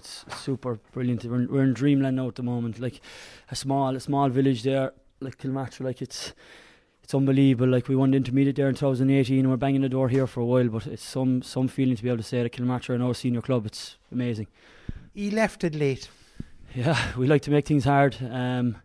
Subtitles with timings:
[0.00, 1.24] it's super brilliant.
[1.24, 2.80] We're in, we're in dreamland now at the moment.
[2.80, 3.00] Like
[3.50, 5.84] a small a small village there, like Kilnamartyra.
[5.84, 6.32] Like it's
[7.02, 7.68] it's unbelievable.
[7.68, 10.40] Like we won the intermediate there in 2018, and we're banging the door here for
[10.40, 10.68] a while.
[10.68, 13.42] But it's some some feeling to be able to say that Kilnamartyra are our senior
[13.42, 13.66] club.
[13.66, 14.46] It's amazing.
[15.14, 16.08] He left it late.
[16.74, 18.16] Yeah, we like to make things hard.
[18.22, 18.76] Um,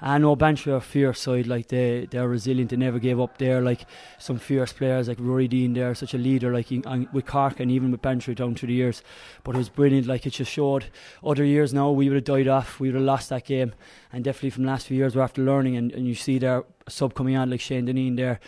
[0.00, 2.70] I know Bantry are fierce side, like they they're resilient.
[2.70, 3.38] They never gave up.
[3.38, 3.84] There, like
[4.18, 5.72] some fierce players, like Ruairí Deane.
[5.72, 6.70] There, such a leader, like
[7.12, 9.02] with Cork and even with Bantry down through the years.
[9.42, 10.06] But it was brilliant.
[10.06, 10.86] Like it just showed.
[11.24, 12.78] Other years now, we would have died off.
[12.78, 13.72] We would have lost that game.
[14.12, 15.76] And definitely from the last few years, we're after learning.
[15.76, 18.38] And, and you see there sub coming on like Shane Dineen there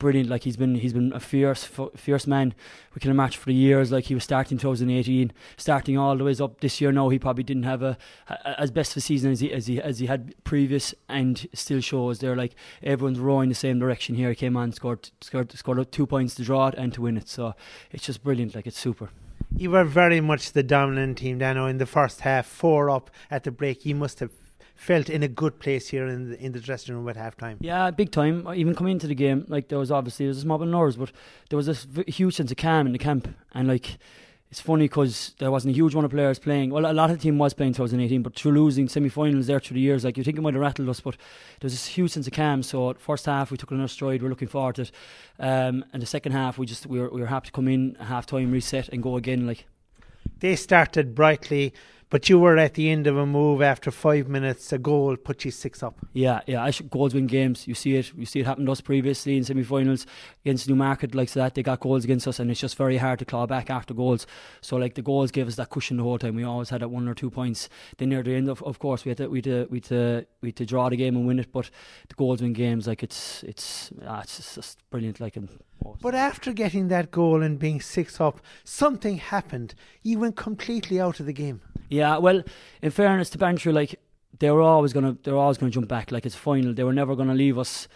[0.00, 0.28] brilliant.
[0.28, 1.62] Like he's been he's been a fierce
[1.94, 2.54] fierce man.
[2.92, 3.92] We can match for years.
[3.92, 6.90] Like he was starting 2018, starting all the ways up this year.
[6.90, 7.96] Now he probably didn't have a,
[8.28, 11.46] a as best of a season as he as he as he had previous, and
[11.54, 12.34] still shows there.
[12.34, 14.30] Like everyone's rowing the same direction here.
[14.30, 17.28] He came on, scored scored scored two points to draw it and to win it.
[17.28, 17.54] So
[17.92, 18.56] it's just brilliant.
[18.56, 19.10] Like it's super.
[19.56, 23.44] You were very much the dominant team, Dano, in the first half, four up at
[23.44, 23.84] the break.
[23.84, 24.30] You must have
[24.80, 27.58] felt in a good place here in the, in the dressing room at half time.
[27.60, 28.48] Yeah, big time.
[28.54, 30.96] Even coming into the game, like there was obviously there was a mob of nerves,
[30.96, 31.12] but
[31.50, 33.98] there was a huge sense of calm in the camp, and like
[34.50, 36.70] it's funny because there wasn't a huge amount of players playing.
[36.70, 39.74] Well, a lot of the team was playing 2018, but through losing semi-finals there through
[39.74, 41.14] the years, like you think it might have rattled us, but
[41.60, 42.62] there was this huge sense of calm.
[42.62, 44.22] So first half we took another stride.
[44.22, 44.92] We're looking forward to it,
[45.38, 47.96] um, and the second half we just we were we were happy to come in
[48.00, 49.46] half time, reset, and go again.
[49.46, 49.66] Like
[50.38, 51.74] they started brightly
[52.10, 54.72] but you were at the end of a move after five minutes.
[54.72, 55.96] A goal put you six up.
[56.12, 56.62] Yeah, yeah.
[56.62, 57.68] I should, goals win games.
[57.68, 58.12] You see it.
[58.16, 60.06] You see it happen to us previously in semi-finals
[60.44, 61.54] against Newmarket, like that.
[61.54, 64.26] They got goals against us, and it's just very hard to claw back after goals.
[64.60, 66.34] So like the goals gave us that cushion the whole time.
[66.34, 67.68] We always had that one or two points.
[67.98, 69.84] Then near the end, of, of course, we had to we had to, we had
[69.84, 71.52] to, we had to draw the game and win it.
[71.52, 71.70] But
[72.08, 72.88] the goals win games.
[72.88, 75.20] Like it's it's ah, it's just brilliant.
[75.20, 75.48] Like and
[76.02, 79.74] but after getting that goal and being six up, something happened.
[80.02, 81.62] You went completely out of the game.
[81.88, 82.42] Yeah, well,
[82.82, 84.00] in fairness to Bantry, like
[84.38, 86.10] they were always gonna, they were always gonna jump back.
[86.12, 86.72] Like it's final.
[86.74, 87.88] They were never gonna leave us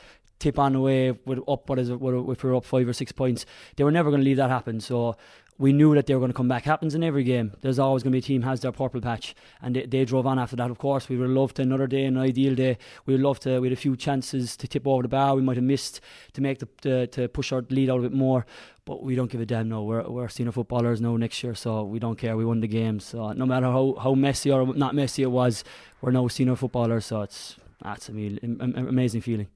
[0.45, 1.69] tip on away with up.
[1.69, 1.95] What is it?
[1.95, 3.47] If we were up five or six points,
[3.77, 4.81] they were never gonna leave that happen.
[4.81, 5.17] So
[5.59, 6.65] we knew that they were going to come back.
[6.65, 7.53] Happens in every game.
[7.61, 10.27] There's always going to be a team has their purple patch, and they, they drove
[10.27, 10.71] on after that.
[10.71, 12.77] Of course, we would have loved another day, an ideal day.
[13.07, 13.61] We would love to.
[13.61, 15.37] We had a few chances to tip over the bar.
[15.37, 16.01] We might have missed
[16.33, 18.47] to make the to, to push our lead out a bit more,
[18.85, 19.69] but we don't give a damn.
[19.69, 22.37] No, we're we're senior footballers now next year, so we don't care.
[22.37, 25.63] We won the game, so no matter how how messy or not messy it was,
[26.01, 27.07] we're now senior footballers.
[27.07, 29.49] So it's that's an amazing feeling.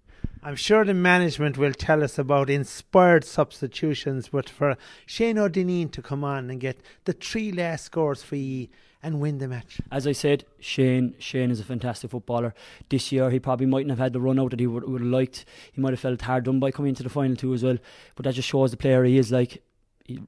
[0.43, 6.01] I'm sure the management will tell us about inspired substitutions, but for Shane O'Dineen to
[6.01, 8.69] come on and get the three last scores for you
[9.03, 9.81] and win the match.
[9.91, 12.55] As I said, Shane Shane is a fantastic footballer.
[12.89, 15.11] This year he probably mightn't have had the run out that he would, would have
[15.11, 15.45] liked.
[15.73, 17.79] He might have felt hard done by coming into the final two as well.
[18.17, 19.63] But that just shows the player he is like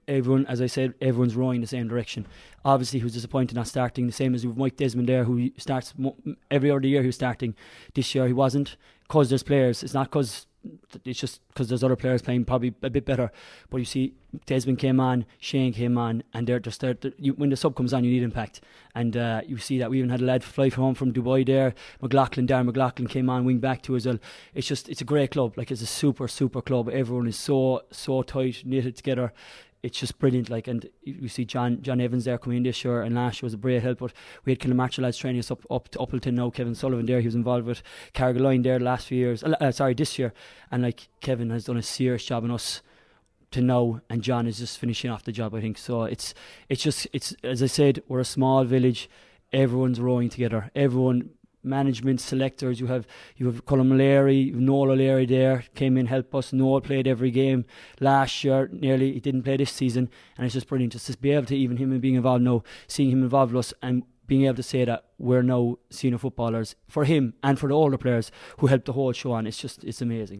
[0.06, 2.26] everyone, as I said, everyone's rowing the same direction.
[2.64, 5.94] Obviously, he was disappointed not starting, the same as with Mike Desmond there, who starts
[6.50, 7.00] every other year.
[7.00, 7.54] He was starting
[7.94, 8.26] this year.
[8.26, 9.82] He wasn't because there's players.
[9.82, 10.46] It's not because
[11.04, 13.32] it's just because there's other players playing probably a bit better.
[13.70, 14.14] But you see,
[14.46, 16.94] Desmond came on, Shane came on, and they're just there.
[17.36, 18.60] When the sub comes on, you need impact,
[18.94, 21.46] and uh, you see that we even had a lad fly from home from Dubai
[21.46, 21.74] there.
[22.02, 24.18] McLaughlin, Darren McLaughlin came on wing back to as well.
[24.54, 25.56] It's just it's a great club.
[25.56, 26.90] Like it's a super super club.
[26.90, 29.32] Everyone is so so tight knitted together
[29.82, 30.50] it's just brilliant.
[30.50, 33.46] Like, and you see John John Evans there coming in this year, and last year
[33.46, 33.98] was a great help.
[33.98, 34.12] But
[34.44, 36.50] we had Kilnamartyra lads training us up up to Uppleton now.
[36.50, 37.82] Kevin Sullivan there, he was involved with
[38.14, 39.42] Carrigaline there the last few years.
[39.42, 40.32] Uh, uh, sorry, this year,
[40.70, 42.82] and like Kevin has done a serious job on us
[43.52, 45.54] to know, and John is just finishing off the job.
[45.54, 46.04] I think so.
[46.04, 46.34] It's
[46.68, 49.08] it's just it's as I said, we're a small village.
[49.52, 50.70] Everyone's rowing together.
[50.76, 51.30] Everyone
[51.62, 52.80] management selectors.
[52.80, 53.06] You have
[53.36, 56.52] you have Colin Larry, Noel O'Leary there came in help us.
[56.52, 57.64] Noel played every game
[58.00, 58.68] last year.
[58.72, 61.56] Nearly he didn't play this season, and it's just brilliant just to be able to
[61.56, 64.84] even him being involved now, seeing him involved with us and being able to say
[64.84, 68.92] that we're now senior footballers for him and for the older players who helped the
[68.92, 69.44] whole show on.
[69.44, 70.38] It's just it's amazing.